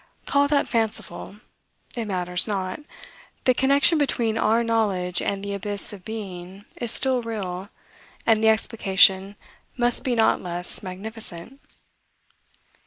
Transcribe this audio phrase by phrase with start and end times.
[0.25, 1.35] Call that fanciful,
[1.95, 2.79] it matters not;
[3.43, 7.69] the connection between our knowledge and the abyss of being is still real,
[8.25, 9.35] and the explication
[9.77, 11.59] must be not less magnificent.